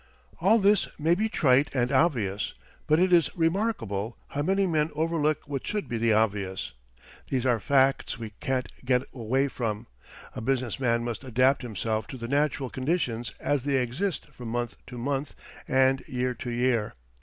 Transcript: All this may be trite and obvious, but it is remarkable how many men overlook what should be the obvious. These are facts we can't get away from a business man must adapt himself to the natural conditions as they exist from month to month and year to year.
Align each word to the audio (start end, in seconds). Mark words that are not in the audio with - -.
All 0.39 0.57
this 0.57 0.87
may 0.97 1.13
be 1.13 1.29
trite 1.29 1.69
and 1.75 1.91
obvious, 1.91 2.55
but 2.87 2.97
it 2.97 3.13
is 3.13 3.29
remarkable 3.37 4.17
how 4.29 4.41
many 4.41 4.65
men 4.65 4.89
overlook 4.95 5.47
what 5.47 5.67
should 5.67 5.87
be 5.87 5.99
the 5.99 6.11
obvious. 6.11 6.71
These 7.29 7.45
are 7.45 7.59
facts 7.59 8.17
we 8.17 8.31
can't 8.39 8.67
get 8.83 9.03
away 9.13 9.47
from 9.47 9.85
a 10.35 10.41
business 10.41 10.79
man 10.79 11.03
must 11.03 11.23
adapt 11.23 11.61
himself 11.61 12.07
to 12.07 12.17
the 12.17 12.27
natural 12.27 12.71
conditions 12.71 13.33
as 13.39 13.61
they 13.61 13.75
exist 13.75 14.25
from 14.29 14.47
month 14.47 14.75
to 14.87 14.97
month 14.97 15.35
and 15.67 15.99
year 16.07 16.33
to 16.33 16.49
year. 16.49 16.95